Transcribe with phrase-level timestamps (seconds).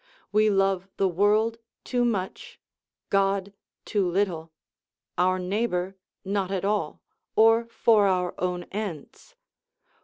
[0.31, 2.59] We love the world too much;
[3.11, 3.53] God
[3.85, 4.51] too little;
[5.15, 7.03] our neighbour not at all,
[7.35, 9.35] or for our own ends.